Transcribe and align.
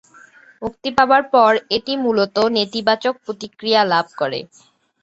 মুক্তি 0.61 0.89
পাবার 0.97 1.21
পর 1.33 1.51
এটি 1.77 1.93
মূলত 2.03 2.35
নেতিবাচক 2.57 3.13
প্রতিক্রিয়া 3.25 3.81
লাভ 3.93 4.05
করে। 4.19 4.39